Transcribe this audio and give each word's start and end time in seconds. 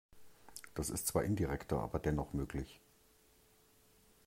Das 0.73 0.89
ist 0.89 1.05
zwar 1.05 1.23
indirekter, 1.23 1.79
aber 1.79 1.99
dennoch 1.99 2.33
möglich. 2.33 2.79